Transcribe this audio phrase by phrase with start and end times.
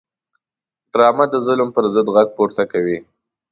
[0.91, 2.97] ډرامه د ظلم پر ضد غږ پورته کوي